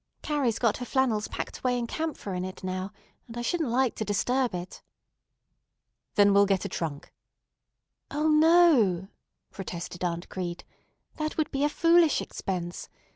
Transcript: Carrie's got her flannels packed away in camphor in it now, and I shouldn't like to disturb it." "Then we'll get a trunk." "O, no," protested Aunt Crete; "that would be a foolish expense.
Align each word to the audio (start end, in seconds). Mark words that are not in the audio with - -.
Carrie's 0.23 0.57
got 0.57 0.77
her 0.77 0.85
flannels 0.85 1.27
packed 1.27 1.59
away 1.59 1.77
in 1.77 1.85
camphor 1.85 2.33
in 2.33 2.43
it 2.43 2.63
now, 2.63 2.91
and 3.27 3.37
I 3.37 3.43
shouldn't 3.43 3.69
like 3.69 3.93
to 3.97 4.03
disturb 4.03 4.55
it." 4.55 4.81
"Then 6.15 6.33
we'll 6.33 6.47
get 6.47 6.65
a 6.65 6.67
trunk." 6.69 7.13
"O, 8.09 8.27
no," 8.27 9.09
protested 9.51 10.03
Aunt 10.03 10.27
Crete; 10.27 10.63
"that 11.17 11.37
would 11.37 11.51
be 11.51 11.63
a 11.63 11.69
foolish 11.69 12.19
expense. 12.19 12.89